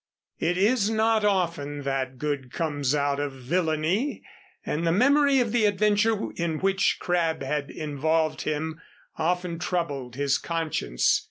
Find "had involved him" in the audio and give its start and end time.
7.43-8.81